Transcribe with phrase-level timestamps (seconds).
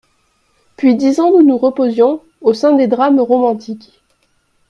[0.77, 4.01] Puis dix ans nous nous reposions Au sein des drames romantiques.